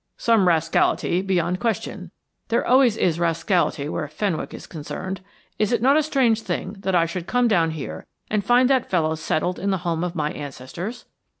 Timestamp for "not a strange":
5.79-6.41